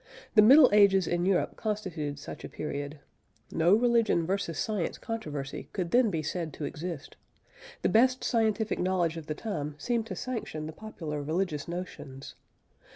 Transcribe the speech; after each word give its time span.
The 0.33 0.41
Middle 0.41 0.67
Ages 0.73 1.05
in 1.05 1.27
Europe 1.27 1.55
constituted 1.57 2.17
such 2.17 2.43
a 2.43 2.49
period; 2.49 2.97
no 3.51 3.75
"Religion 3.75 4.25
v. 4.25 4.35
Science" 4.35 4.97
controversy 4.97 5.69
could 5.73 5.91
then 5.91 6.09
be 6.09 6.23
said 6.23 6.53
to 6.53 6.65
exist; 6.65 7.17
the 7.83 7.87
best 7.87 8.23
scientific 8.23 8.79
knowledge 8.79 9.15
of 9.15 9.27
the 9.27 9.35
time 9.35 9.75
seemed 9.77 10.07
to 10.07 10.15
sanction 10.15 10.65
the 10.65 10.73
popular 10.73 11.21
religious 11.21 11.67
notions. 11.67 12.33